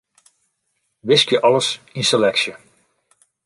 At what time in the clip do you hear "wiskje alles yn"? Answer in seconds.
1.07-2.05